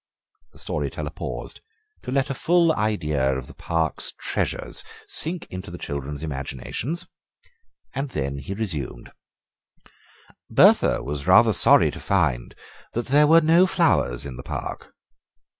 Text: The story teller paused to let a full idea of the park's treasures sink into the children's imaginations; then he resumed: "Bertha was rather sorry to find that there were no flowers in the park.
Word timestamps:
The 0.53 0.57
story 0.57 0.89
teller 0.89 1.11
paused 1.11 1.61
to 2.01 2.11
let 2.11 2.31
a 2.31 2.33
full 2.33 2.73
idea 2.73 3.35
of 3.37 3.45
the 3.45 3.53
park's 3.53 4.13
treasures 4.19 4.83
sink 5.05 5.45
into 5.51 5.69
the 5.69 5.77
children's 5.77 6.23
imaginations; 6.23 7.05
then 7.93 8.37
he 8.39 8.55
resumed: 8.55 9.11
"Bertha 10.49 11.03
was 11.03 11.27
rather 11.27 11.53
sorry 11.53 11.91
to 11.91 11.99
find 11.99 12.55
that 12.93 13.09
there 13.09 13.27
were 13.27 13.41
no 13.41 13.67
flowers 13.67 14.25
in 14.25 14.37
the 14.37 14.41
park. 14.43 14.91